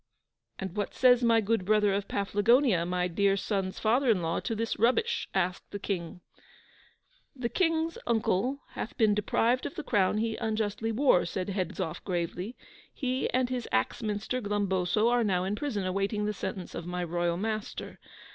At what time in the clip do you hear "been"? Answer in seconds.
8.97-9.13